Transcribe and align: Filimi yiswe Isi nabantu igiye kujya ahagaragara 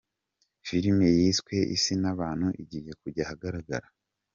Filimi 0.65 1.07
yiswe 1.19 1.55
Isi 1.75 1.93
nabantu 2.01 2.47
igiye 2.61 2.91
kujya 3.01 3.23
ahagaragara 3.25 3.87